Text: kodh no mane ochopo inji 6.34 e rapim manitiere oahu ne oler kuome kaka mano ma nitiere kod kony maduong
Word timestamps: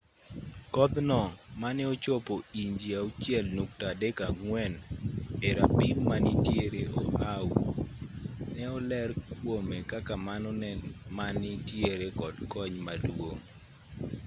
kodh 0.73 0.95
no 1.09 1.21
mane 1.61 1.83
ochopo 1.93 2.33
inji 2.61 2.91
6.34 2.97 4.75
e 5.47 5.49
rapim 5.57 5.97
manitiere 6.09 6.81
oahu 7.01 7.59
ne 8.55 8.63
oler 8.77 9.09
kuome 9.41 9.77
kaka 9.91 10.13
mano 10.27 10.49
ma 11.15 11.27
nitiere 11.41 12.07
kod 12.19 12.35
kony 12.51 12.75
maduong 12.85 13.41